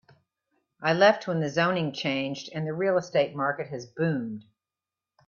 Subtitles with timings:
[0.81, 4.45] I left when the zoning changed and the real estate market has boomed.